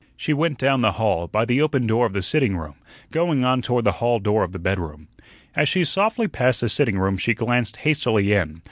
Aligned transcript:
She 0.17 0.33
went 0.33 0.57
down 0.57 0.81
the 0.81 0.93
hall, 0.93 1.27
by 1.27 1.45
the 1.45 1.61
open 1.61 1.85
door 1.85 2.07
of 2.07 2.13
the 2.13 2.23
sitting 2.23 2.57
room, 2.57 2.73
going 3.11 3.45
on 3.45 3.61
toward 3.61 3.83
the 3.85 3.91
hall 4.01 4.17
door 4.17 4.43
of 4.43 4.51
the 4.51 4.57
bedroom. 4.57 5.09
As 5.55 5.69
she 5.69 5.83
softly 5.83 6.27
passed 6.27 6.61
the 6.61 6.69
sitting 6.69 6.97
room 6.97 7.17
she 7.17 7.35
glanced 7.35 7.75
hastily 7.75 8.33
in. 8.33 8.59